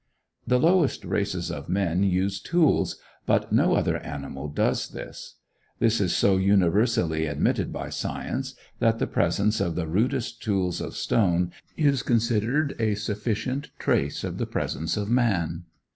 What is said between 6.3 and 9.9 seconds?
universally admitted by science that the presence of the